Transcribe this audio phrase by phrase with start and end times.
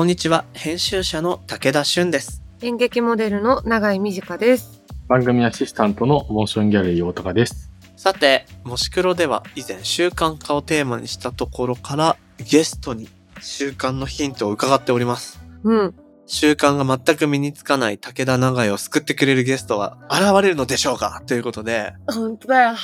[0.00, 2.42] こんにちは、編集者の武田俊です。
[2.62, 4.82] 演劇モデルの永井美智香です。
[5.08, 7.70] 番組アシスタントのモーションギャラリー大高です。
[7.98, 13.10] さて、もし黒では以前習慣化をテーマにしたところからゲストに
[13.42, 15.38] 習慣のヒントを伺っております。
[15.64, 15.94] うん。
[16.24, 21.22] 習慣が全く身につかない武田長井を救ってくれるゲストは現れるのでしょうか？
[21.26, 22.76] ということで、本当だよ。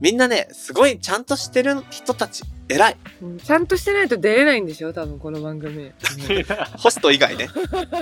[0.00, 2.96] みんなね、すごいちゃんとしてる人たち、偉い。
[3.22, 4.92] うんちゃんとしてないと出れないんでしょ？
[4.92, 5.90] 多分この番組。
[6.76, 7.48] ホスト以外ね。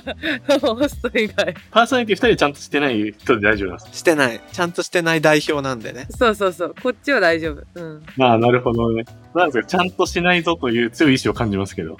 [0.60, 1.54] ホスト以外。
[1.70, 3.98] パーソナリティ二人ちゃんとしてない人で大丈夫なんです。
[3.98, 4.40] してない。
[4.52, 6.06] ちゃんとしてない代表なんでね。
[6.18, 6.74] そうそうそう。
[6.82, 7.62] こっちは大丈夫。
[7.74, 8.02] うん。
[8.16, 9.04] まあ、なるほどね。
[9.34, 11.96] なんですか、ちゃんとしないぞという強い意志を感じますけど。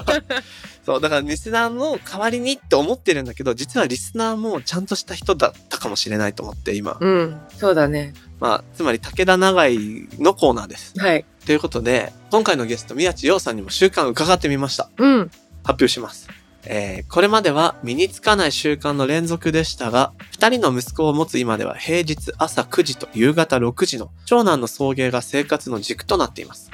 [0.86, 6.96] そう、だからリスナーの代わりにって思ってるんだけど、実はリスナーもちゃんとした人だったかもしれないと思って今。
[7.00, 7.40] うん。
[7.56, 8.14] そうだね。
[8.40, 10.98] まあ、つまり武田長井のコーナーです。
[10.98, 11.24] はい。
[11.44, 14.90] ということで、今回のゲスト、宮地洋さんにも習慣伺ってみました。
[14.98, 15.30] うん。
[15.64, 16.28] 発表します。
[16.64, 26.70] えーこれまでは身につかない習慣の連続でしたが、二人の息子を持つ今では平日朝9時と夕方6時の長男の送迎が生活の軸となっています。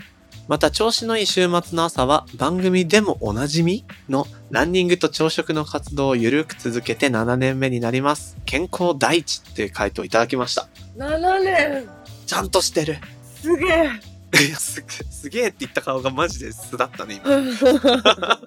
[0.47, 8.37] また調子のいい週末の朝は番組でもおなじみのランニングと朝食の活動をゆるく続けて7年目になります。
[8.45, 10.69] 健康第一っていう回答をいただきました。
[10.97, 11.89] 7年
[12.27, 12.99] ちゃんとしてる。
[13.41, 14.15] すげえ
[14.47, 17.37] いや、す、すげえって言った顔がマジで素だったね、今。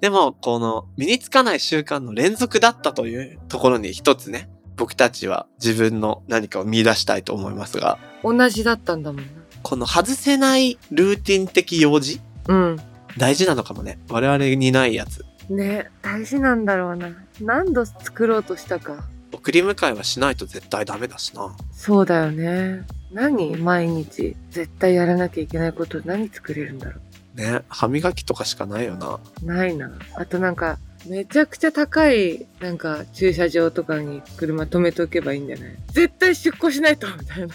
[0.00, 9.43] でも、この身につかない習慣の連続だったというところに一つね、僕たちは自分の何かを見出したいと思いますが、同じだったんだもんな。
[9.64, 12.76] この外せないルーティン的用事、うん。
[13.16, 13.98] 大事なのかもね。
[14.10, 15.24] 我々にないやつ。
[15.48, 17.08] ね大事なんだろうな。
[17.40, 19.08] 何度作ろうとしたか。
[19.32, 21.56] 送り迎えはしないと絶対ダメだしな。
[21.72, 22.82] そうだよね。
[23.10, 23.56] 何？
[23.56, 27.00] 毎日絶対やらなきゃいけないこと何作れるんだろ
[27.34, 29.18] ね、歯磨きとかしかないよな。
[29.42, 29.46] う。
[29.46, 29.90] ないな。
[30.14, 35.74] あとなんか、めちゃくちゃ高い、なんか、駐車場とかに車止めておけばいいんじゃない？
[35.92, 37.54] 絶対出庫しないと、みたいな。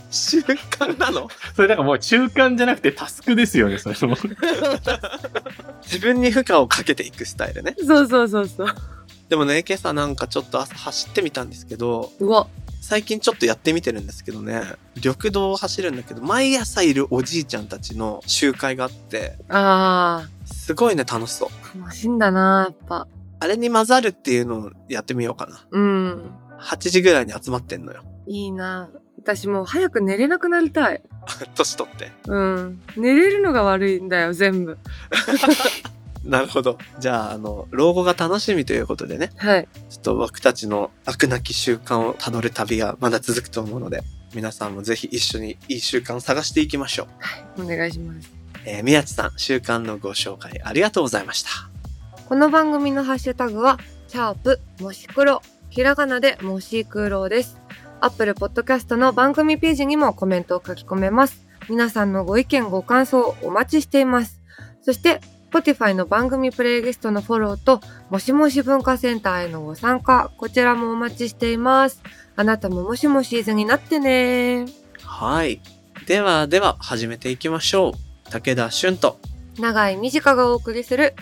[0.10, 1.28] 習慣なの？
[1.54, 4.16] それなんかもう中間じゃなくてタスクですよね、それも。
[5.82, 7.74] 自分に負荷をかけていくスタイルね。
[7.78, 8.68] そうそうそうそう。
[9.28, 12.48] でもね、今朝なんかちょっと朝走ってみたんですけど、うわ、
[12.80, 14.62] 最近ちょっとやってみてるんですけどね、
[14.96, 21.48] 緑道を走るんだけど、毎朝いるおじいちゃんたちの集会があって、あすごいね、楽しそう。
[21.76, 23.06] ー、楽しいんだな、やっぱ。
[23.40, 25.66] あれに混ざるっていうのをやってみようかな。
[25.70, 26.30] うん。
[26.60, 28.02] 8時ぐらいに集まってんのよ。
[28.26, 28.90] いいな。
[29.18, 31.02] 私もう早く寝れなくなりたい。
[31.54, 32.12] 年取って。
[32.26, 32.80] うん。
[32.96, 34.78] 寝れるのが悪いんだよ、全部。
[36.24, 36.78] なるほど。
[36.98, 39.68] じゃあ、あの、老後が楽しみということでね、はい。
[39.88, 44.02] ちょっと僕たちの飽くなき習慣をたどる旅がまだ続くと思うので、
[44.34, 47.06] 皆さんもぜひ一緒にいい習慣を探していきましょ
[47.56, 47.62] う。
[47.62, 48.37] お願いします。
[48.68, 51.50] えー、宮地さん、習慣のご紹介ありがとうございました。
[52.28, 55.40] この番組のハッシュタグは、シャープもし黒。
[55.70, 57.58] ひらがなでもし黒です。
[58.00, 61.46] アップルポッドキャストの番組ページにもコメントを書き込めます。
[61.70, 64.42] 皆さんのご意見ご感想お待ちしています。
[64.82, 67.80] そして、Spotify の番組プレイリストのフォローと、
[68.10, 72.02] もしもし文化センターへのご参加、こちらもお待ちしています。
[72.36, 74.66] あなたももしもしーずになってね
[75.02, 75.62] はい。
[76.06, 78.07] ではでは始めていきましょう。
[78.30, 79.18] 武田俊と。
[79.58, 81.14] 長い短がお送りする、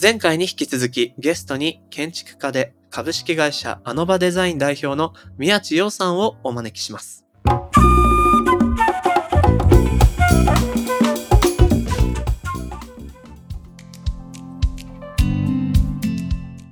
[0.00, 7.24] 前回に引き続きゲストに建築家で株式会社アノバデザイン代表の宮地洋さんをお招きします。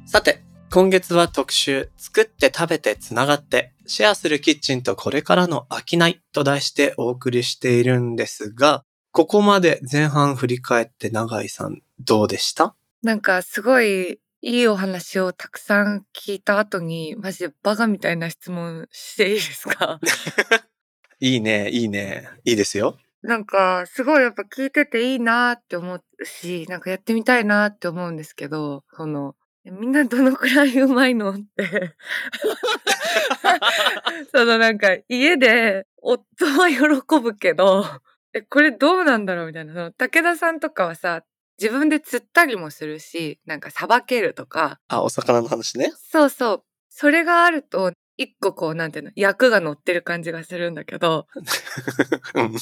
[0.06, 0.42] さて、
[0.72, 12.76] 今月は特集、作って食べてつながって、シェアするキッチンとこれからの商いと題してお送りしているんですが、ここまで前半振り返って永井さんどうでした？
[13.02, 19.98] なんかすごいいいお話をたくさん聞いた後に、マジでバカみたいな質問していいですか？
[21.18, 22.28] いいね、いいね。
[22.44, 22.96] いいですよ。
[23.22, 29.34] なんかすごいやっぱ聞いてていいなって思うし、なんかやってみたいなって思うんですけど、その、
[29.64, 31.94] みんなどのくらいうまいのって。
[34.32, 37.84] そのなんか家で夫は喜ぶけど、
[38.32, 39.74] え、これどうなんだろうみたいな。
[39.74, 41.24] その武田さんとかはさ、
[41.60, 45.92] 自分で釣ったりもするし、なんかさばけるとか、あ、お魚の話ね。
[46.10, 46.62] そうそう。
[46.88, 51.26] それがあると、一個こう、なんていうの、役が乗ってる感じがするんだけど、
[52.34, 52.54] うん。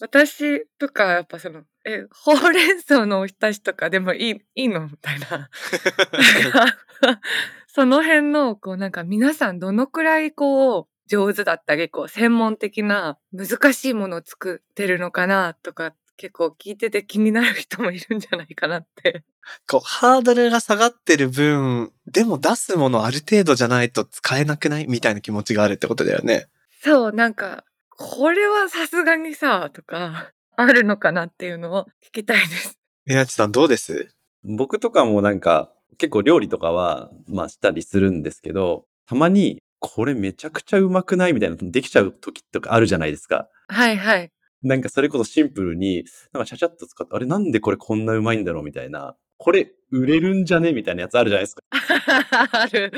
[0.00, 4.88] 私とかやっぱその、え、ほうれん草のおひたしとかでもいい、いいの？
[4.88, 5.50] みたいな。
[7.68, 19.24] その辺の、こうなんか皆さんどのくらいこう、上手だったり、こう、専門的な難しいものを作ってるのかなとか、結構聞いてて気になる人もいるんじゃないかなって。
[19.68, 24.86] こう、ハードルが下がってる分、でも出すものある程度じゃないと使えなくない？
[24.88, 26.46] みたいな気持ちがあるってことだよね。
[26.82, 27.64] そう、なんか、
[27.96, 32.78] これはさすがにさ、とか、あるのかなっていうのを聞きたいです。
[33.06, 34.14] 宮地さんどうです？
[34.44, 43.48] 僕とかもなんか、結構料理とかは、まあしたりするんですけど、たまに、これめちゃくちゃうまくないみたいなのできちゃう時とかあるじゃないですか。
[43.68, 44.30] はいはい。
[44.62, 49.14] なんかそれこそシンプルに、なんかちゃちゃっと使って、あれなんでこれこんなうまいんだろうみたいな。
[49.44, 50.72] これ売れるんじゃね？
[50.72, 51.62] みたいなやつあるじゃないですか。
[52.62, 52.90] ある。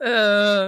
[0.00, 0.10] う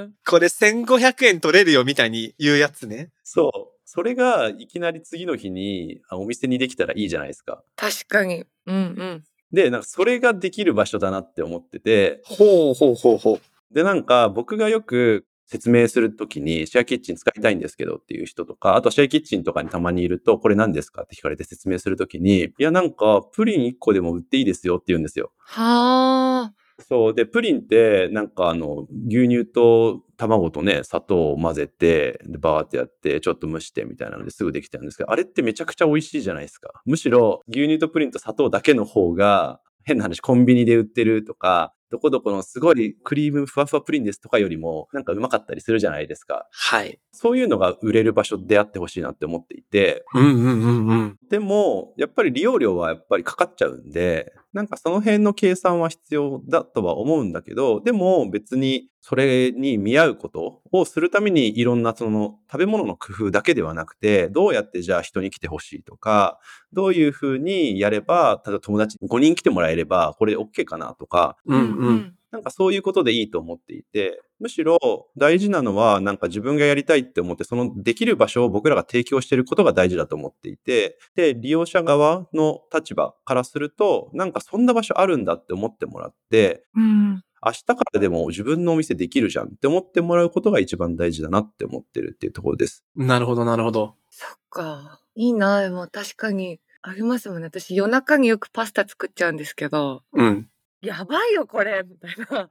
[0.06, 0.14] ん。
[0.24, 3.10] これ1500円取れるよみたいに言うやつね。
[3.24, 3.80] そう。
[3.84, 7.64] それがいきなり次の日にあお店にできたらいいじゃないですか。
[7.74, 8.44] 確かに。
[8.66, 9.24] うんうん。
[9.50, 13.74] で、なんかそれができる場所だなって思ってて、ほうほうほうほう。
[13.74, 25.30] で、なんか僕がよく説明するときにシェアキッチン使いたいんですけどっていう人とか、あとシェアキッチンとかにたまにいると、これ何ですかって聞かれて説明するときに、いやなんかプリン1個でも売っていいですよって言うんですよ。
[25.36, 26.54] はあ。
[26.88, 27.14] そう。
[27.14, 36.70] で、プリンって、なんかあの、牛乳と卵とね、砂糖を混ぜて、で、バーってやって、ちょっと蒸してみたいなのですぐできちゃうんですけど、あれってめちゃくちゃ美味しいじゃないですか。
[36.86, 46.48] むしろ、牛乳とプリンと砂糖だけの方が、変な話、コンビニで売ってるとか、どこどこのすごいクリームふわふわプリンですとかよりも、なんかうまかったりするじゃないですか。
[46.50, 46.98] はい。
[47.12, 51.18] そういうのが売れる場所であってほしいなって思っていて、うんうんうんうん。
[51.28, 66.38] でも、やっぱり利用料はやっぱりかかっちゃうんで、なんかその辺の計算は必要だとは思うんだけど、でも別にそれに見合うことをするためにいろんなその食べ物の工夫だけではなくて、どうやってじゃあ人に来てほしいとか、
[66.72, 72.14] どういうふうにやれば、例えば友達5人来てもらえればこれ OK かなとか、うんうん。
[72.30, 74.78] なんかそういうことでいいと思っていて、むしろ
[75.18, 87.22] 大事なのはなんか自分がやりたいって思って、そのできる場所を僕らが提供していることが大事だと思っていて、で、利用者側の立場からすると、なんかそんな場所あるんだって思ってもらって、うん。
[87.44, 92.84] 明日からでも自分のお店できるじゃんって思ってもらうことが一番大事だなって思ってるっていうところです。
[92.96, 93.96] なるほどなるほど。
[94.10, 95.00] そっか。
[95.16, 95.60] いいな。
[95.60, 97.46] でも確かにありますもんね。
[97.46, 100.48] 私夜中によくパスタ作っちゃうんですけど、うん。
[100.82, 102.50] やばいよこれみたいな。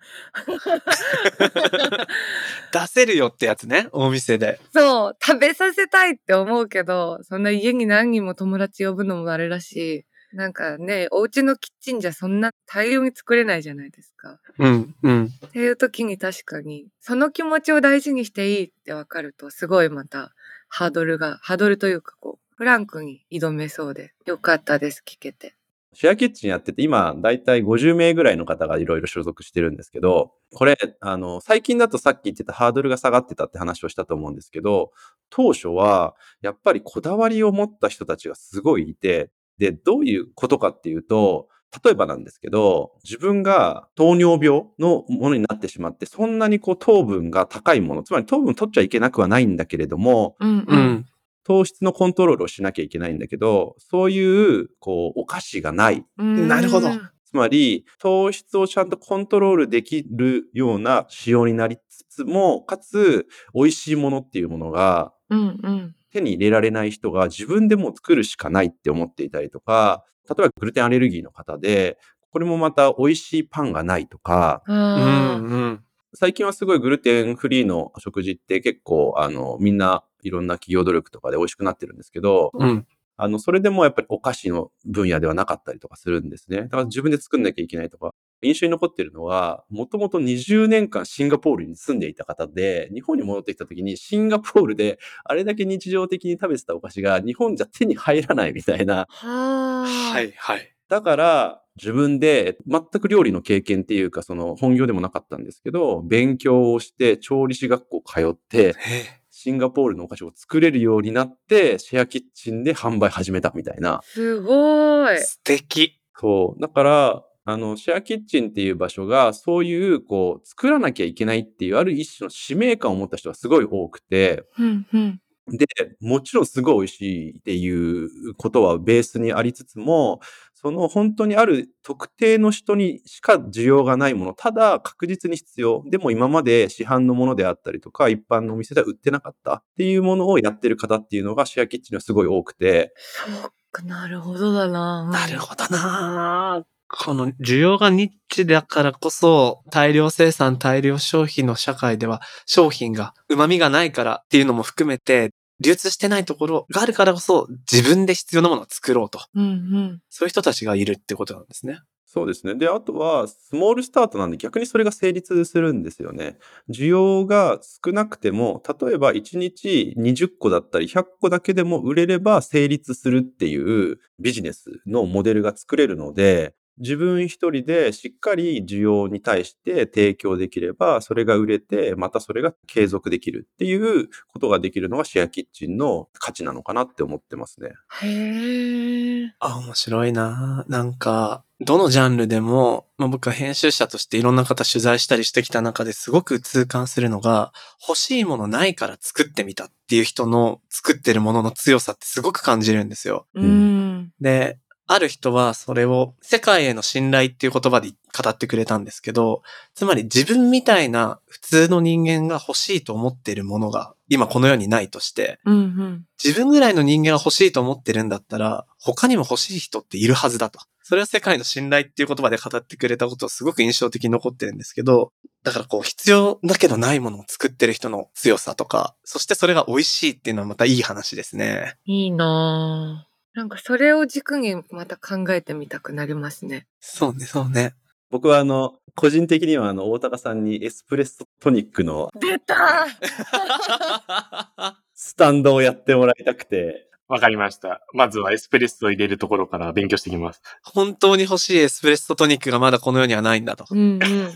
[2.72, 4.60] 出せるよってやつね、お店で。
[4.74, 14.40] そう、食べさせたいって思うけど、そんな家に何人も友達呼ぶのもあれだし、なんかね、お家のキッチンじゃそんな大量に作れないじゃないですか。
[14.60, 15.26] うんうん。
[15.26, 20.32] っていう時に確かに、その気持ちを大事にしていいってわかると、すごいまた
[20.70, 25.56] ハードルが、ハードルというかこう、フランクに挑めそうで、よかったです、聞けて。
[25.94, 34.92] シェアキッチンやってて、今、だいたい50名ぐらいの方がいろいろ所属してるんですけど、これ、あの、最近だとさっき言ってたハードルが下がってたって話をしたと思うんですけど、
[35.30, 41.50] 当初は、やっぱりこだわりを持った人たちがすごいいて、で、どういうことかっていうと、
[41.84, 51.06] 例えばなんですけど、自分が糖尿病のものになってしまって、そんなにこう糖分が高いもの、つまり糖分取っちゃいけなくはないんだけれども、うんううん。
[51.42, 51.44] ん。
[51.44, 56.04] 糖質のコントロールをしなきゃいけないんだけど、そういう、こう、お菓子がない。
[56.18, 56.90] うんなるほど
[57.26, 65.96] つまり、糖質をちゃんとコントロールできるような仕様になりつつも、かつ、美味しいものっていうものがうんうん。
[66.12, 71.98] 手に入れられない人が自分でもう作るしかないって思っていたりとか、例えばグルテンアレルギーの方で、
[72.32, 75.84] これもまた美味しいパンがないとか、うあんうん。
[76.14, 82.86] 最近はすごいグルテンフリーの食事って結構、あの、みんないろんな企業努力とかで美味しくなってるんですけど、うん。
[83.18, 86.64] あの、それでもやっぱりお菓子の分野ではなかったりとかするんですね。
[86.64, 88.14] だから自分で作んなきゃいけないとか。
[88.44, 99.06] 印象に残ってるのは、もともと20年間シンガポールに住んでいた方で、日本に戻ってきた時にシンガポールであれだけ日常的に食べてたお菓子が日本じゃ手に入らないみたいな。
[99.08, 100.74] はいはい。
[100.92, 114.02] だから、自分で全く料理の経験っていうか、その本業でもなかったんですけど、勉強をして調理師学校通って、へシンガポールのお菓子を作れるようになって、シェアキッチンで販売始めたみたいな。
[114.04, 115.18] すごいえ。。
[115.20, 115.98] 素敵。
[116.20, 116.62] そう。
[116.62, 125.22] だから、あの、シェアキッチンっていう場所が、そういう、こう、作らなきゃいけないっていう、ある一種の使命感を持った人がすごい多くて、うんうん。
[125.48, 125.66] で、
[126.00, 130.20] もちろんすごい美味しいっていうことはベースにありつつも、
[130.62, 135.84] その本当にある特定の人にしか需要がないもの、ただ確実に必要。
[135.90, 142.94] でも今まで市販のものであったりとか、一般のお店では売ってなかったっていうものをやってる方っていうのがシェアキッチンにはすごい多くて、
[143.42, 145.10] そうか、なるほどだな。
[145.10, 146.64] なるほどな
[146.94, 159.20] この需要がニッチだからこそ大量生産大量消費の社会では商品が旨味がないからっていうのも含めて流通してないところがあるからこそ自分で必要なものを作ろうと。
[159.36, 160.02] うんうん。
[160.10, 161.80] そういう人たちがいるってことなんですね。
[162.14, 162.56] そうですね。
[162.56, 166.40] で、あとは、スモールスタートなんで逆にそれが成立するんですよね。
[166.70, 187.72] 需要が少なくても、例えば1日20個だったり100個だけでも売れれば成立するっていうビジネスのモデルが作れるので、自分一人でしっかり需要に対して提供できれば、それが売れて、またそれが継続できるっていうことができるのがシェアキッチンの価値なのかなって思ってますね。
[188.02, 189.34] へえ。
[189.40, 197.54] あ、面白いななんか、どのジャンルでも、まあ、僕は編集者としていろんな方取材したりしてきた中ですごく痛感するのが、
[197.88, 203.28] 欲しいものないから作ってみたっていう人の作ってるものの強さってすごく感じるんですよ。
[203.36, 204.12] うん。
[204.20, 204.58] で、
[204.94, 209.42] ある人はそれを世界への信頼っていう言葉で語ってくれたんですけど、
[209.74, 216.06] つまり自分みたいな普通の人間が欲しいと思ってるものが今この世にないとして、うんうん。
[216.22, 220.60] 自分ぐらいの人間が欲しいと思ってるんだったら、他にも欲しい人っているはずだと。
[220.84, 231.78] それは世界の信頼っていう言葉で語ってくれたことをすごく印象的に残ってるんですけど、だからこう必要だけどないものを作ってる人の強さとか、そしてそれが美味しいっていうのはまたいい話ですね。
[231.86, 233.11] いいなぁ。
[233.34, 236.68] なんかそれを軸にまた考えてみたくなりますね。
[236.80, 237.76] そうね、そうね。
[238.10, 242.88] 僕はあの、個人的にはあの、大高さんにエスプレッソトニックの出た
[244.94, 247.82] スタンドをやってもらいたくて、わかりました。
[247.94, 250.42] まずはエスプレッソを入れるところから勉強してきます。
[250.64, 253.66] 本当に欲しいエスプレッソトニックがまだこの世にはないんだと。
[253.70, 254.32] うんうん。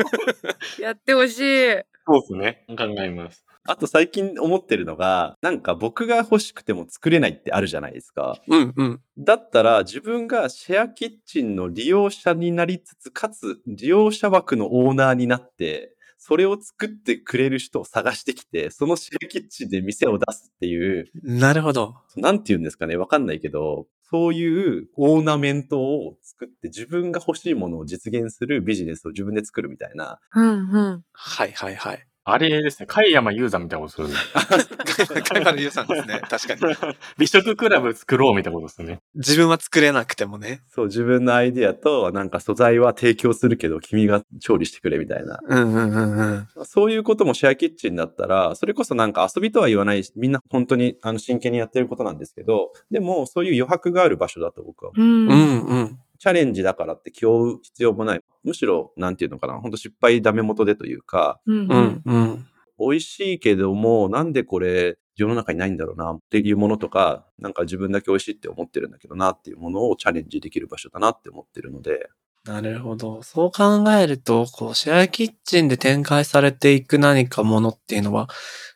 [0.80, 1.93] やってほしい。
[2.06, 2.64] そうですね。
[2.76, 3.44] 考えます。
[3.66, 8.38] あと最近思ってるのが、なんか僕が欲しくても作れないってあるじゃないですか。
[8.46, 9.00] うんうん。
[9.16, 21.96] だったら自分がシェアキッチンの利用者になりつつ、かつ利用者枠のオーナーになって、それを作ってくれる人を探してきて、そのシェアキッチンで店を出すっていう、なるほど。
[22.16, 30.20] なんて言うんですかね、わかんないけど、そういうオーナメントを作って自分が欲しいものを実現するビジネスを自分で作るみたいな。
[30.34, 31.02] うんうん。
[31.12, 32.06] はいはいはい。
[32.26, 32.86] あれですね。
[32.86, 35.22] 貝山雄山みたいなことするんだ。
[35.22, 36.22] カイマルユウさんですね。
[36.28, 36.74] 確かに。
[37.18, 39.00] 美食クラブ作ろうみたいなことですね。
[39.14, 40.62] 自分は作れなくてもね。
[40.68, 45.38] そう、自分のアイディアと、なんか素材は提供するけど、君が調理してくれみたいな。
[45.46, 46.48] うんうんうんうん。
[46.64, 55.06] そういうこともシェアキッチンだったら、それこそなんか遊びとは言わないし、みんな本当にあの真剣にやってることなんですけど、でもそういう余白がある場所だと僕は思う。
[55.06, 55.28] うん。
[55.28, 55.98] うんうん。
[56.18, 58.20] チャレンジだからって気負う必要もない。
[58.42, 61.74] むしろ、なんていうのかな、本当失敗ダメ元でというか、うんう。
[61.74, 62.46] んうん。
[62.78, 72.08] 美味しいけども、なんでこれ世の中にないんだろうなっていうものとか、なんか自分だけ美味しいって思ってるんだけどなっていうものをチャレンジできる場所だなって思ってるので、
[72.44, 73.22] なるほど。
[73.22, 78.28] そう考えると、こう、シェアキッチンで展開されていく何かものっていうのは、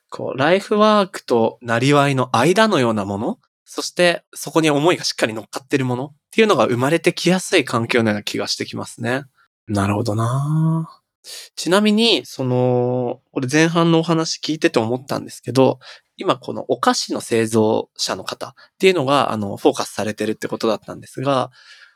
[0.08, 9.24] こう、ライフワークとなりわいの間のようなものそして、そこに思いがしっかり乗っかってるものっていうのが生まれてきやすい環境のような気がしてきますね。
[9.66, 10.88] なるほどな
[11.56, 15.78] ちなみに、その、これ前半のお話聞いてて思ったんですけど、
[16.16, 21.50] 今このお菓子の製造者の方っていうのが、あの、フォーカスされてるってことだったんですが、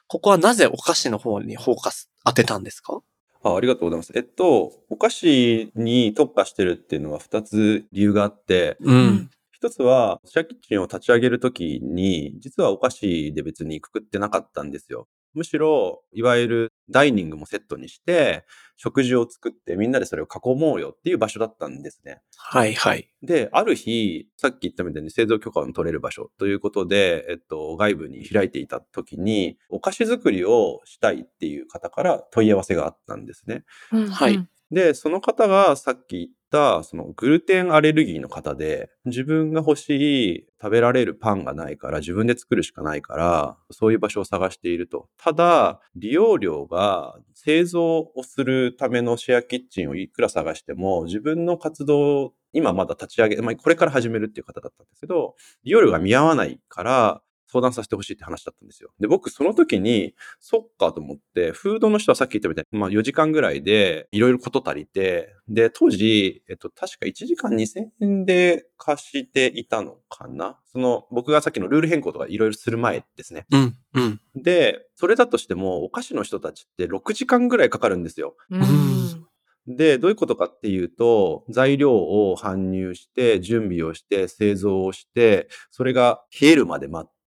[0.06, 3.00] ここはなぜお菓子の方にフォーカス当てたんですか？
[3.44, 4.12] あありがとうございます。
[4.14, 9.30] えっと、お菓子に特化してるっていうのは2つ理由があって、うん。
[9.62, 15.06] 一つは、シェアキッチンを立ち上げるときに、実はお菓子で別にくくってなかったんですよ。
[15.34, 18.44] むしろ、いわゆるダイニングもセットにして、
[18.76, 22.22] 食事を作ってみんなでそれを囲もうよっていう場所だったんですね。
[22.36, 23.08] はいはい。
[23.22, 33.62] で、ある日、さっき言ったみたいに製造許可の取れる場所ということで、えっと、外部に開いていた時に、お菓子作りをしたいっていう方から問い合わせがあったんですね。
[33.92, 34.08] うん。
[34.08, 34.44] はい。
[34.72, 45.08] で、その方がさっき言った、そのグルテンアレルギーの方で、自分が欲しい食べられるパンがないから自分で作るしかないから、そういう場所を探していると。
[45.18, 57.22] ただ、利用料が製造をするためのシェアキッチンをいくら探しても、自分の活動、今まだ立ち上げ、まあ、これから始めるっていう方だったんですけど、利用料が見合わないから、
[57.52, 58.90] 相談させてほしいって話だったんですよ。
[58.98, 70.58] で、僕その時に、そっかと思って、フードの人はさっき言ったみたいに、まあ4時間ぐらいでいろいろこと足りて、で、当時、えっと、確か1時間2000円で貸していたのかな？
[70.72, 73.46] その、僕がさっきのルール変更とかいろいろする前ですね。
[73.50, 74.20] うん、うん。
[74.34, 78.34] で、それだとしても、お菓子の人たちって6時間ぐらいかかるんですよ。
[78.50, 79.26] うん。
[79.76, 87.21] で、どういうことかっていうと、材料を搬入して、準備をして、製造をして、それが冷えるまで待って、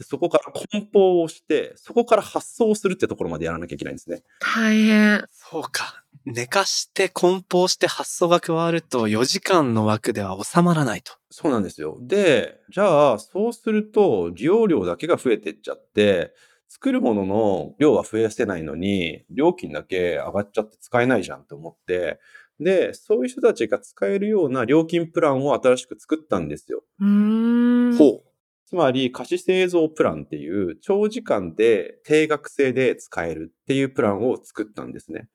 [0.00, 4.22] そこから梱包をして、そこから発送するってところまでやらなきゃいけないんですね。
[4.40, 5.24] 大変。
[5.30, 6.02] そうか。
[6.24, 11.12] 寝かして梱包して発送が加わると4時間の枠では収まらないと。
[11.30, 11.98] そうなんですよ。
[12.00, 16.34] で、じゃあ、そうすると、利用量だけが増えてっちゃって、
[16.68, 22.18] 作るものの量は増やせないのに、料金だけ上がっちゃって使えないじゃんって思って、
[22.58, 26.82] で、そういう人たちが使えるような料金プランを新しく作ったんですよ。
[27.00, 27.96] うーん。
[27.96, 28.25] ほう。
[28.66, 35.28] つまり、貸し製造プランっていう、長時間で定額制で使えるっていうプランを作ったんですね。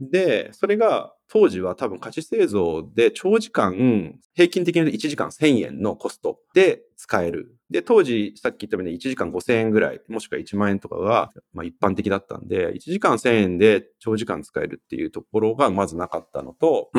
[0.00, 7.56] で、それが当時は多分貸し製造で長時間、平均的に言うと1時間1000円のコストで使える。
[7.70, 16.90] で、当時さっき言ったように1時間5000円ぐらい、もしくは1万円とかが、まあ、一般的だったんで、1時間1000円で長時間使えるっていうところがまずなかったのと。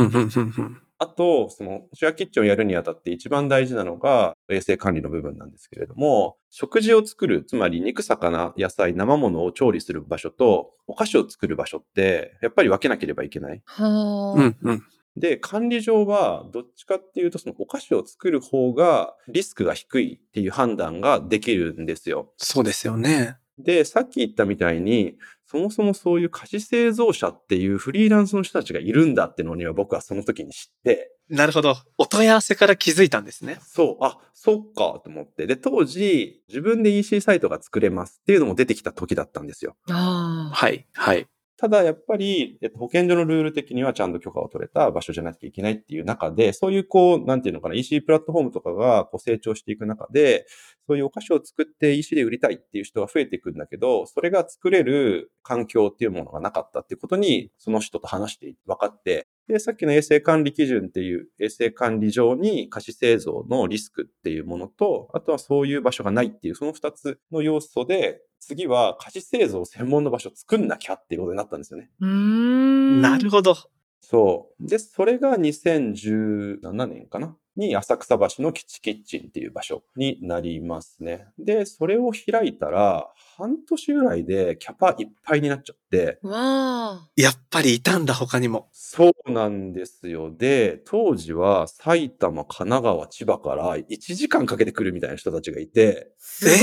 [1.00, 13.62] あと、その、シェアキッチンをやるにあたって一番大事なのが衛生管理の部分なんですけれども、食事を作る、つまり肉、魚、野菜、生物を調理する場所と、お菓子を作る場所って、やっぱり分けなければいけない。
[13.66, 14.40] はあ。
[14.40, 14.84] うんうん。
[15.16, 22.32] で、管理上は、どっちかっていうと、そのお菓子を作る方がリスクが低いっていう判断ができるんですよ。
[22.38, 23.38] そうですよね。
[23.58, 25.18] で、さっき言ったみたいに、
[25.50, 31.76] そもそもそういう菓子製造者っていうフリーランスの人たちがいるんだってのには僕はその時に知って、なるほど。
[31.98, 33.60] お問い合わせから気づいたんですね。
[33.62, 35.46] そう、あ、そっかと思って。
[35.46, 39.76] で、当時、自分で EC サイトが作れますっていうのも出てきた時だったんですよ。
[39.90, 40.56] ああ。
[40.56, 40.88] はい。
[40.94, 41.28] はい。
[41.58, 50.46] ただやっぱり、えっと、保健所のルール的にはちゃんと許可を取れた場所じゃなきゃいけないっていう中で、そういうこう、なんていうのかな、EC プラットフォームとかがこう成長していく中で、
[50.88, 71.90] そういうお菓子を作って EC で売りたいっていう人が増えていくんだけど、それが作れる環境っていうものがなかったっていうことに、その人と話して分かって、で、さっきの衛生管理基準っていう衛生管理上に菓子製造のリスクっていうものと、あとはそういう場所がないっていう、その二つの要素で、次は菓子製造専門の場所を作んなきゃっていうことになったんですよね。
[72.02, 73.02] うーん。
[73.02, 73.56] なるほど。
[74.02, 74.68] そう。
[74.68, 81.28] で、それが2017年かなに浅草橋の基地キッチンっていう場所になりますね。
[81.38, 87.10] で、それを開いたら、半年ぐらいでキャパいっぱいになっちゃって、わあ。
[87.16, 88.70] やっぱりいたんだ、他にも。
[88.72, 90.32] そうなんですよ。
[90.36, 96.58] で、当時は埼玉、神奈川、千葉から1時間かけてくるみたいな人たちがいて、すごい。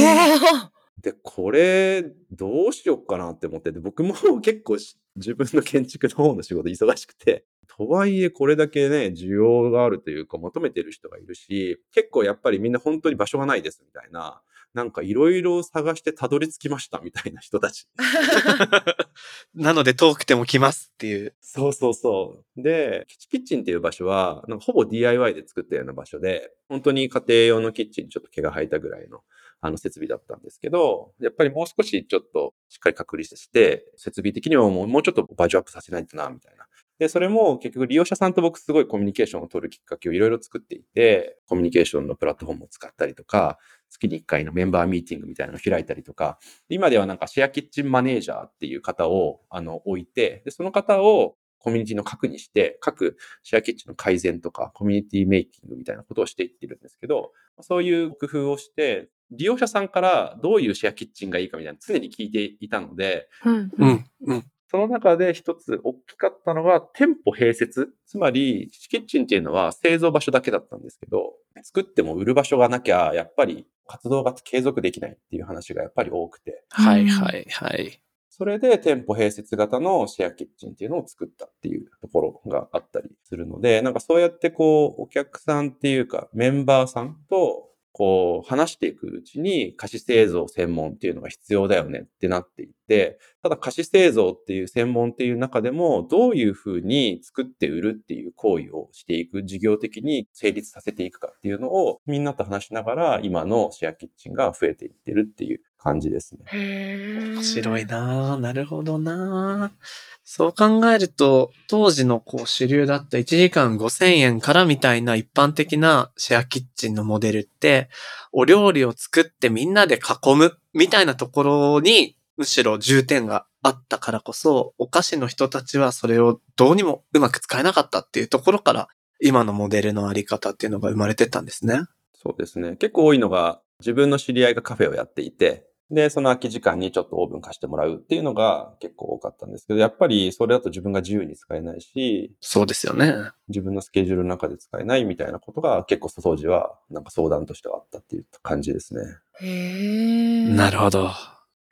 [1.00, 2.02] で、これ、
[2.33, 14.42] どうしよっかなって思ってて、僕も 結構し自分の建築の方の仕事忙しくて、 とはいえこれだけね、需要があるというか求めてる人がいるし、結構やっぱりみんな本当に場所がないですみたいな、
[14.74, 17.88] なんかいろいろ探してたどり着きましたみたいな人たち。
[19.55, 21.35] なので遠くても来ますっていう。
[21.40, 22.62] そうそうそう。
[22.62, 29.20] で、キチキッチンっていう場所は、なんかほぼ DIY で作ったような場所で、本当に家庭用のキッチンにちょっと毛が生えたぐらいの
[29.64, 36.66] あの設備だったんですけど、やっぱりもう少しちょっとしっかり隔離して、設備的にはもうもうちょっとバージョンアップさせないとな、みたいな。
[36.98, 63.87] で、それも結局利用者さんと僕すごいコミュニケーションを取るきっかけをいろいろ作っていて、コミュニケーションのプラットフォームを使ったりとか、月に1回のメンバーミーティングみたいなのを開いたりとか、今ではなんかシェアキッチンマネージャーっていう方をあの置いて、で、その方をコミュニティの核にして、各シェアキッチンの改善とか、コミュニティメイキングみたいなことをしていってるんですけど、そういう工夫をして、利用者さんからどういうシェアキッチンがいいかみたいなの常に聞いていたので、うんう。
[63.87, 64.04] ん。
[64.26, 64.44] うん。
[64.68, 67.94] その中で一つ大きかったのが店舗併設。
[68.06, 76.64] つまり、キッチンっていうのは製造場所だけだったんですけど、作っても売る場所がなきゃ、やっぱり活動が継続できないっていう話がやっぱり多くて。
[76.70, 78.00] はいはいはい。
[78.37, 107.35] それで店舗併設型のシェアキッチンっていうのを作ったっていうところがあったりするので、なんかそうやってこう、お客さんっていうかメンバーさんとこう話していくうちに菓子製造専門っていうのが必要だよねってなっていって、ただ菓子製造っていう専門っていう中でもどういうふうに作って売るっていう行為をしていく事業的に成立させていくかっていうのをみんなと話しながら今のシェアキッチンが増えていってるっていう感じですね。
[107.35, 108.40] 面白いなぁ。
[108.40, 109.85] なるほどなぁ。
[110.25, 117.90] そう考えると、当時のこう主流だった1時間5000円からみたいな一般的なシェアキッチンのモデルって、
[118.33, 128.88] お料理を作ってみんなで囲むみたいなところに、むしろ重点があったからこそ、お菓子の人たちはそれをどうにもうまく使えなかったっていうところから、
[129.20, 131.83] 今のモデルのあり方っていうのが生まれてったんですね。
[132.14, 132.77] そうですね。
[132.77, 143.14] 結構多いのが、自分の知り合いがカフェをやっていて、で、その空き時間にちょっとオーブン貸してもらうっていうのが結構多かったんですけど、やっぱりそれだと自分が自由に使えないし、そうですよね。
[143.48, 149.02] 自分のスケジュールの中で使えないみたいなことが結構当時はなんか相談としてはあったっていう感じですね。
[149.40, 150.48] へえ。
[150.48, 151.11] なるほど。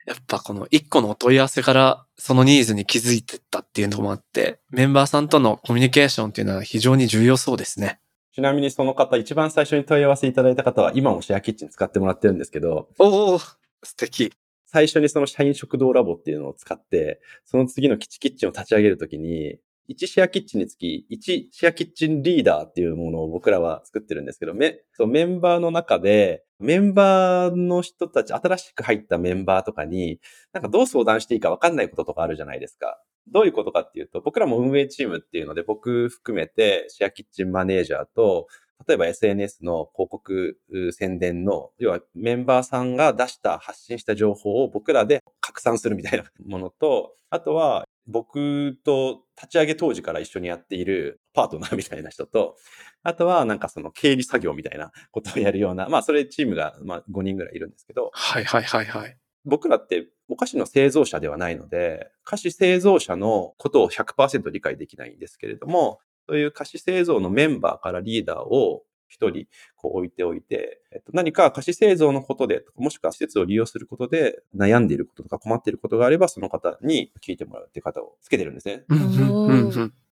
[0.05, 7.99] やっぱこの一個のお問い合わせからそのニーズに気づいてったっていうのもあって、メンバーさんとのコミュニケーションっていうのは非常に重要そうですね。
[8.33, 13.39] ちなみにその方、一番最初に問い合わせいただいた方は、今もシェアキッチン使ってもらってるんですけど、おお
[13.83, 14.31] 素敵。
[14.65, 30.19] 最初にその社員食堂ラボっていうのを使って、その次の基地キッチンを立ち上げるときに、1シェアキッチンにつき、1シェアキッチンリーダーっていうものを僕らは作ってるんですけど、メそメンバーの中で、メンバーの人たち、新しく入ったメンバーとかに、
[30.53, 32.99] なんかどう相談していいか分かんないこととかあるじゃないですか。
[33.27, 38.47] どういうことかっていうと、僕らも運営チームっていうので、僕含めてシェアキッチンマネージャーと、
[38.87, 40.57] 例えば SNS の広告
[40.91, 52.57] 宣伝の、要はメンバーさんが出した、発信した情報を僕らで拡散するみたいなものと、あとは僕と立ち上げ当時から一緒にやっているパートナーみたいな人と、
[53.01, 59.17] あとはなんかその経理作業みたいなことをやるような、まあそれチームがまあ5人ぐらいいるんですけど、はいはいはいはい。
[59.45, 78.83] 僕らってお菓子の製造者ではないので、菓子製造者のことを100%理解できないんですけれども、という菓子製造のメンバーからリーダーを一人こう置いておいて、えっと、何か菓子製造のことで、もしくは施設を利用することで悩んでいることとか困っていることがあれば、その方に聞いてもらうっていう方をつけてるんですね。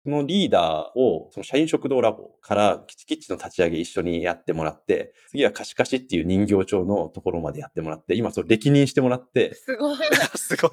[0.04, 9.98] そのリーダーを、その社員食堂ラボからキチキッチの立ち上げ一緒にやってもらって、次は貸し貸しっていう人形町のところまでやってもらって、今それ歴任してもらって、すごい。
[10.36, 10.72] すごい。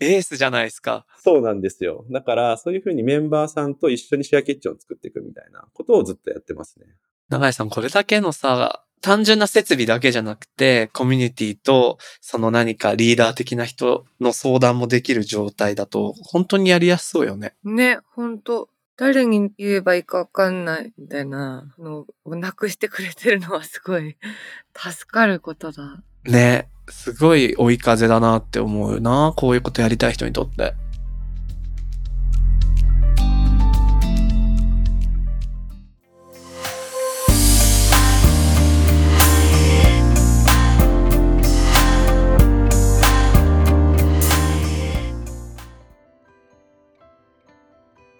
[0.00, 1.04] エースじゃないですか。
[1.18, 2.06] そうなんですよ。
[2.10, 6.86] だから、そういうふうにメンバーさんと一緒にシェアキッチンを作っていくみたいなことをずっとやってますね。
[7.28, 17.54] 永井さん、これだけのさ、単純な設備だけじゃなくて、コミュニティと、その何かリーダー的な人の相談もできる状態だと、本当にやりやすそうよね。
[17.64, 18.68] ね、ほんと。
[18.98, 24.16] 誰に言えばいいかわかんないみたいなのをなくしてくれてるのはすごい
[24.74, 26.02] 助かることだ。
[26.24, 26.68] ね。
[26.88, 29.34] すごい追い風だなって思うな。
[29.36, 30.74] こういうことやりたい人にとって。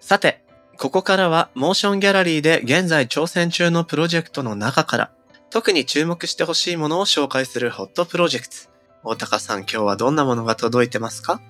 [0.07, 0.39] さて、
[0.77, 5.11] ここからはモーションギャラリーで現在挑戦中のプロジェクトの中から
[5.49, 8.55] 特に注目してほしいものを紹介するホットプロジェクト。
[9.03, 11.41] 大高さん、今日はどんなものが届いてますか？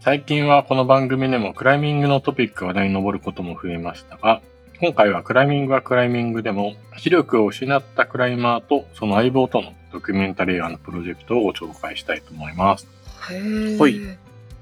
[0.00, 4.40] 最近はこの番組でもクライミングのトピックが話題に上ることも増えましたが、
[4.80, 12.88] 今回はクライミングはクライミングでも視力を失ったクライマーとその相棒とのドキュメンタリー映画のプロジェクトをご紹介したいと思います。
[13.30, 14.00] へーほい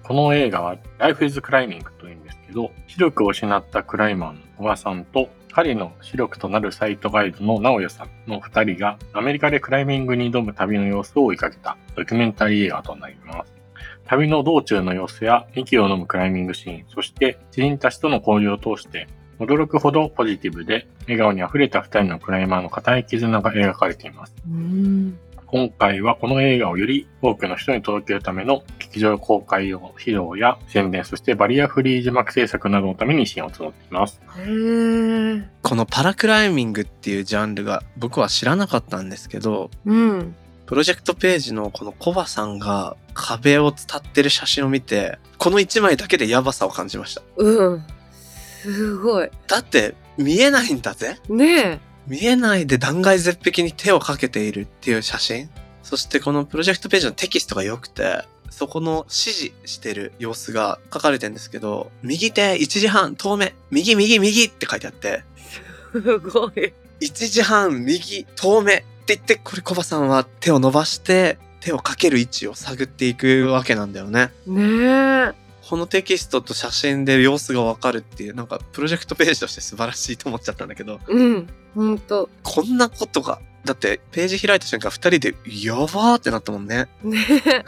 [0.03, 2.17] この映画は Life is Climbing という
[2.55, 13.53] ど、視力を失ったクライマーの小川さんと彼の視力となるサイトガイドの直哉さんの二人がアメリカでクライミングに挑む旅の様子を追いかけたドキュメンタリー映画となります。
[14.07, 19.07] 旅の道中の様子や息を飲むクライミングシーン、そして知人たちとの交流を通して
[19.39, 24.35] 驚くほどポジティブで笑顔に溢れた二人のクライマーの固い絆が描かれています。
[25.55, 34.21] 今回はこの映画をより多くの人に届けるための劇場公開用披露や宣伝、そしてバリアフリー字幕制作などのために支援を募っています。
[35.63, 40.35] このパラクライミングっていうジャンルが僕は知らなかったんですけど、うん。
[40.67, 47.23] プロジェクトページのこのコバさんが壁を伝ってる写真を見て、この一枚だけでヤバさを感じました。
[47.37, 47.87] うん。
[48.11, 49.31] すごい。
[49.47, 51.94] だって見えないんだぜねえ。
[52.07, 55.49] 見えないで断崖絶壁に手をかけているっていう写真
[55.85, 65.23] そしてこのプロジェクトページのテキストが良くて、そこの指示してる様子が書かれてるんですけど、右手1時半遠目、右右右って書いてあって、
[65.93, 66.73] すごい。
[67.01, 74.31] 1時半右遠目って言って、これコバさんは手を伸ばして、手をかける位置を探っていくわけなんだよね。
[74.47, 75.44] ねえ。
[75.69, 81.47] このテキストと写真で様子がわかるっていう、なんかプロジェクトページとして素晴らしいと思っちゃったんだけど、うん。
[81.75, 82.29] ほんと。
[82.43, 86.89] こんなことが、だってページ開いた瞬間二人で、やばーってなったもんね。
[87.03, 87.65] ねえ。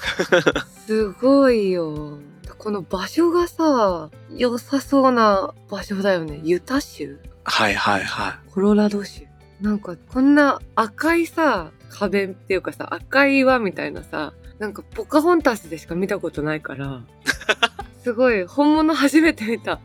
[0.86, 2.18] すごいよ。
[2.58, 6.40] この場所がさ、良さそうな場所だよね。
[6.42, 7.18] ユタ州？
[7.44, 9.22] はいはいはコロラド州
[9.60, 17.02] なんかこんな赤いさ、壁っていうかさ、赤い岩みたいなさ、なんかポカホンタスでしか見たことないから、
[18.06, 19.72] すごい、本物初めて見た。
[19.72, 19.78] い。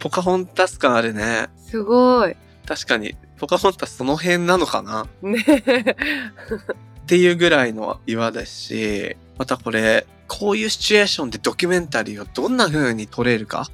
[0.00, 1.46] ポカホンタス感あるね。
[1.56, 2.34] すごい。
[2.66, 5.06] 確かに、ポカホンタスその辺なのかな？
[5.22, 5.92] ねえ。
[5.92, 13.68] っていうぐらいの岩ですし、またこれ、こういうシチュエーションでドキュメンタリーをどんな風に撮れるか？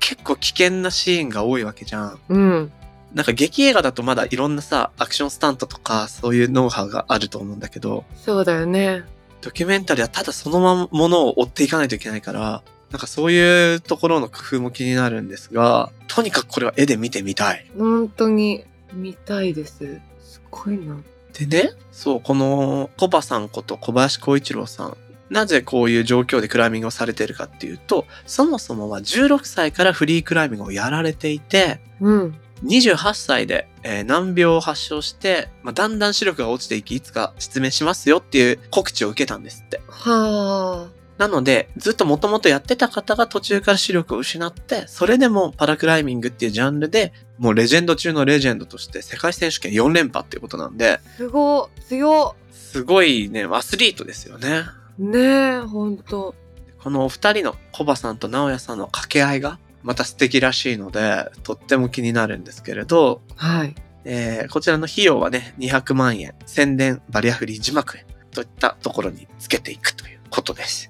[0.00, 2.18] 結構危険なシーンが多いわけじゃん。
[2.28, 2.72] うん。
[3.14, 9.02] なんか劇映画だとまだいろんなさ、アクションスタントとかそういうノウハウがあると思うんだけど、そうだよね。
[9.40, 17.70] ドキュメンタリーはただそのままものを追っていかないといけないから、なんかそういうところの工夫も気になるんですが、とにかくこれは絵で見てみたい。
[17.78, 20.00] 本当に見たいです。
[20.20, 20.96] すごいな。
[21.32, 24.96] でね、そう、このコバさんこと小林光一郎さん。
[25.30, 32.34] なぜこういう状況でクライミングをされているかっていうと、そもそもは16歳からフリークライミングをやられていて、うん。
[32.64, 39.80] 28歳で、えー難病を発症して、まあ、だんだん視力が落ちていき、いつか失明しますよっていう告知を受けたんですって。
[39.88, 40.88] は
[41.20, 51.00] なので、ずっともともとやってた方が途中から視力を失って、それでもパラクライミングっていうジャンルで、もうレジェンド中のレジェンドとして世界選手権4連覇っていうことなんで、あ。
[51.18, 51.80] すごい。
[51.82, 54.60] 強すごいね、アスリートですよね。
[54.60, 54.64] っ。
[54.98, 56.34] ねえ、ほんと。
[56.82, 63.74] このお二人のコバさんと直哉さんの掛け合いが、また素敵らしいので、とっても気になるんですけれど、はい。
[64.06, 70.89] えーこちらの費用はね、200万円、宣伝、バリアフリー字幕へといったところにつけていくということです。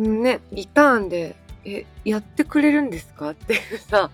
[0.00, 3.30] ね、リターンで、え、やってくれるんですか？
[3.32, 4.10] っていうさ。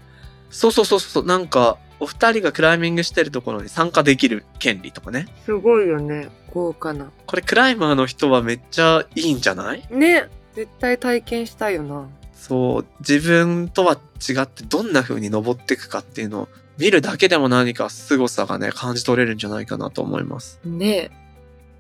[0.51, 5.27] そうそうそうそう、なんか、お二人がクライミングしてるところに参加できる権利とかね。
[5.45, 6.29] すごいよね。
[6.53, 7.11] 豪華な。
[7.27, 9.87] これクライマーの人はめっちゃいいんじゃない？
[9.91, 10.29] ね。
[10.55, 12.07] 絶対体験したいよな。
[12.35, 20.61] そう、自分とは違ってどんな風に登っていくかっていうのを見るだけでも何か凄さがね、感じ取れるんじゃないかなと思います。
[20.65, 21.11] ねえ。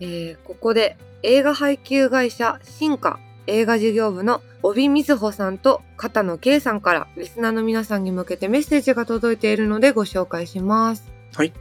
[0.01, 11.11] えーここで映画配給会社進化映画事業部の帯瑞穂さんと片野圭さんからリスナーの皆さんに向けてメッセージが届いているのでご紹介します。
[11.35, 11.53] はい。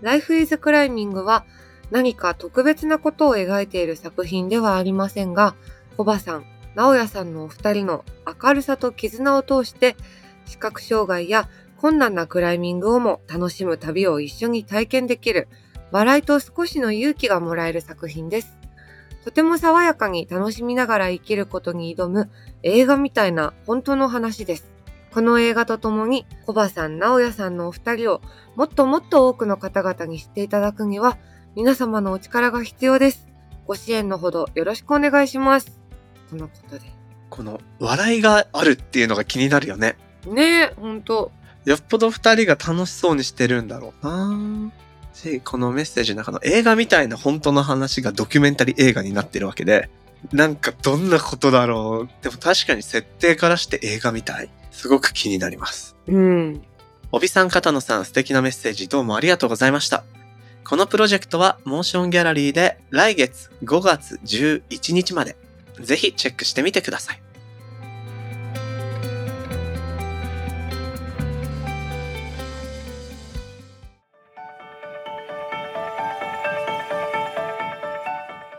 [0.00, 1.44] Life is Climbing は
[1.90, 5.54] 何か特別なことを描いている作品ではありませんが、
[5.96, 6.44] コバさん、
[6.74, 8.04] 直哉さんのお二人の
[8.42, 9.96] 明るさと絆を通して
[10.44, 15.48] 視覚障害や困難なクライミングをも楽しむ旅を一緒に体験できる
[15.90, 18.56] 笑いと少しの勇気がもらえる作品です。
[19.24, 22.30] とても爽やかに楽しみながら生きることに挑む
[22.62, 24.70] 映画みたいな本当の話です。
[25.14, 28.20] この映画とともに、コバさん、直哉さんのお二人を
[28.56, 31.16] もっともっと多くの方々に知っていただくには、
[31.54, 33.28] 皆様のお力が必要です。
[33.66, 35.80] ご支援のほどよろしくお願いします。
[36.28, 36.92] とのことで。
[37.30, 39.96] この笑いがあるっていうのが気になるよね。
[40.26, 41.32] ねえ、ほんと。
[41.64, 44.72] よっぽど二人が楽しそうにしてるんだろうな
[45.14, 49.88] し、このメッセージの中の映画みたいな本当の話がドキュメンタリー映画になってるわけで、
[50.32, 52.22] なんかどんなことだろう。
[52.22, 54.50] でも確かに設定からして映画みたい。
[54.70, 55.96] すごく気になります。
[56.08, 56.62] うん。
[57.12, 60.04] 帯さん片野さん素敵なメッセージどうもありがとうございました。
[60.64, 65.36] このプロジェクトはモーションギャラリーで来月5月11日まで
[65.80, 67.22] ぜひチェックしてみてください。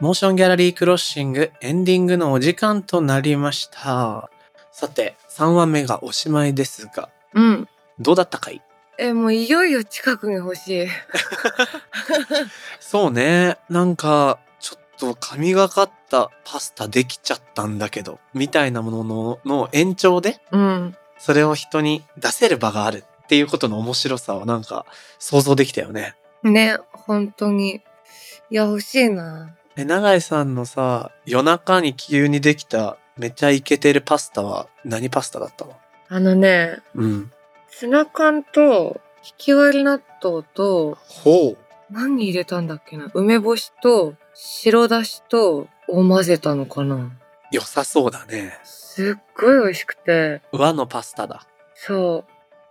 [0.06, 4.30] モーションギャラリークロッシングエンディングのお時間となりました。
[4.72, 7.68] さて、3話目がおしまいですが、うん。
[7.98, 8.62] どうだったかい？
[9.00, 10.88] え、もういよいよ近くに欲しい。
[12.80, 13.58] そうね。
[13.68, 20.96] なんか、ちょっと神がかったパスタできちゃったんだけど、みたいなもののの延長で、うん。
[21.18, 24.86] それを人に出せる場があるっていうことの面白さをなんか
[25.18, 26.14] 想像できたよね。
[26.44, 27.82] ね、本当に。
[28.52, 29.56] いや、欲しいな。
[29.78, 35.76] え、永井さんのさ、夜中に急にできためっちゃイケてるパスタは何パスタだったの？
[36.08, 37.32] あのね、うん。
[37.70, 41.58] ツナ缶と、ひき割り納豆と、ほう。
[41.92, 43.12] 何入れたんだっけな？
[43.14, 47.12] 梅干しと、白だしと、を混ぜたのかな？
[47.52, 48.58] 良さそうだね。
[48.64, 51.46] すっごい美味しくて、和のパスタだ。
[51.74, 52.26] そ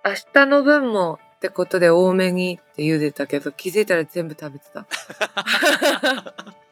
[0.04, 0.08] う。
[0.08, 4.86] 明日の分もってことで多めにって茹でたけど、気づいたら全部食べてた。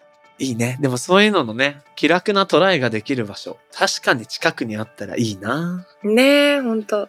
[0.42, 0.76] いいね。
[0.80, 3.58] でもそういうののね、気楽なトライができる場所。
[3.72, 5.86] 確かに近くにあったらいいな。
[6.02, 7.08] ねえ、ほんと。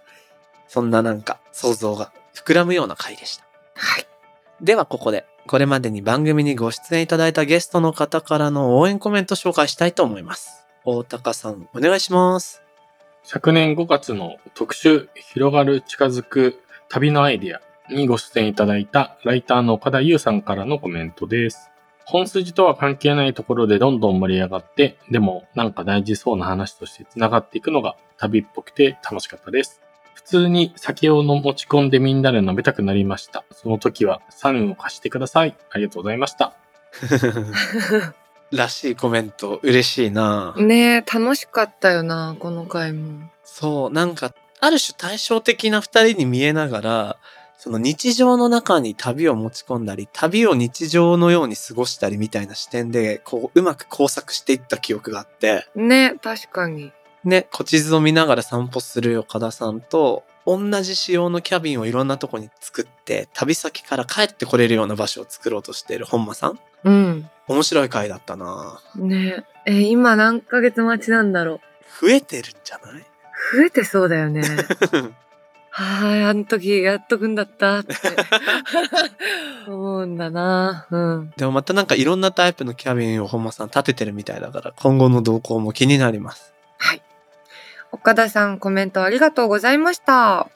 [0.67, 3.45] そんななんか想像が膨らむような回でした。
[3.73, 4.07] はい。
[4.61, 10.67] ではここで、これまでに番組にご出演いただいたゲストの方からの応援コメント紹介したいと思います。
[10.85, 12.61] 大高さん、お願いします。
[13.23, 21.71] 昨年5月の特集広がる近づく旅のアイディアにご出演いただいたライターの岡田優さんからのコメントです。
[22.05, 29.81] 本筋とは関係ないところでどんどん盛り上がって、でもなんか大事そうな話として繋がっていくのが旅っぽくて楽しかったです。
[30.13, 33.43] 普通に酒を持ち込んでみんなで飲めたくなりました。
[33.51, 35.55] その時はサウンを貸してください。
[35.69, 36.53] ありがとうございました。
[38.51, 40.53] らしいコメント、嬉しいな。
[40.57, 43.29] ねえ、楽しかったよな、この回も。
[43.43, 47.17] そう、なんか、ある種対照的な二人に見えながら、
[47.57, 56.91] その日常の中に旅を持ち込んだり、旅を日常のように過ごしたりみたいな視点で、こう、うまく工作していった記憶があって、ね、確かに。
[57.23, 66.59] ね、古地図を見ながら散歩する岡田さんと、同じ仕様のキャビンをいろんなとこに作って、旅先から帰ってこれるような場所を作ろうとしている本間さん。
[66.83, 67.29] うん。
[67.47, 71.53] 面白い回だったなねえ、今何ヶ月待ちなんだろ
[72.01, 72.07] う。
[72.07, 73.05] 増えてるんじゃない？
[73.55, 74.41] 増えてそうだよね。
[75.75, 77.95] はーい、あの時やっとくんだったって
[79.67, 80.85] 思うんだな。
[80.91, 81.33] うん。
[81.35, 86.53] でもまたなんかいろんなタイプのキャビンを本間さん立ててるみたいだから、今後の動向も気になります。
[86.77, 87.01] はい。
[87.91, 90.47] 岡田さんコメントありがとうございました。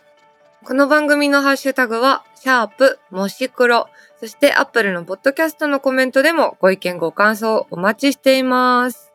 [0.63, 3.87] この番組のハッシュタグは、シャープ、もし黒、
[4.19, 9.06] そしてアップルのポッドキャストのコメントでもご意見ご感想お待ちしています。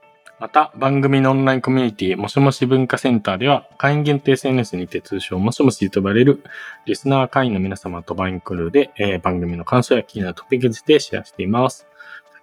[0.43, 6.43] また、番組のオンラインコミュニティ、もしもし文化センターでは、会員限定 SNS にて通称もしもしと呼ばれる、
[6.85, 11.87] リスナー会員の皆様とバインクルーで、えー番組の感想や気になるトピックについてシェアしています。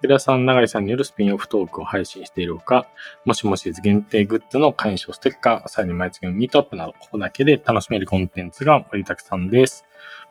[0.01, 2.87] 武田さん、永井さんによるスピンオフトークを配信しているほか、
[3.25, 9.83] もしもし限定グッズの会員証ステッカー、さらに毎月のミートアップなど、ここだけで楽しめるコンテンツが盛りだくさんです。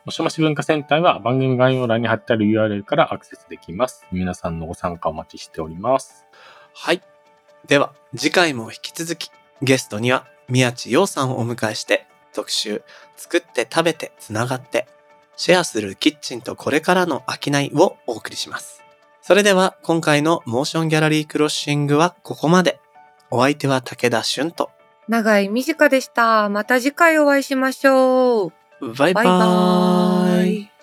[0.07, 4.07] もしもし文化センターは番組概要欄に貼ってある URL からアクセスできます。
[4.11, 6.25] 皆さんのご参加お待ちしております。
[6.73, 7.03] はい。
[7.67, 9.31] では、次回も引き続き、
[9.63, 12.83] ゲストには宮地洋さんをお迎えして、特集、
[13.17, 14.87] 作って食べてつながって、
[15.37, 18.83] シェアするキッチンとこれからの商いをお送りします。
[19.23, 22.81] それでは、今回のモーションギャラリークロッシングはここまで。
[23.31, 24.71] お相手は武田俊と、
[25.07, 26.49] 長井美智香でした。
[26.49, 28.53] また次回お会いしましょう。
[28.95, 30.78] バイババイバーイーイ。